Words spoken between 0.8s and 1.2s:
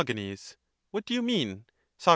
What do